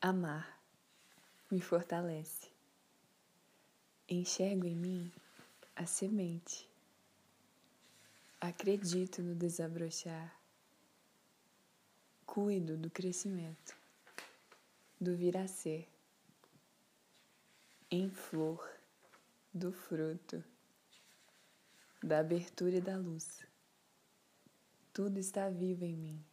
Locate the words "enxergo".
4.08-4.64